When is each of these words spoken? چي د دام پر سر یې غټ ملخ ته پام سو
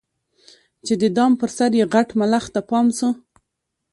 چي 0.85 0.93
د 1.01 1.03
دام 1.17 1.31
پر 1.41 1.49
سر 1.57 1.71
یې 1.79 1.85
غټ 1.93 2.09
ملخ 2.19 2.45
ته 2.53 2.59
پام 2.69 2.87
سو 2.97 3.09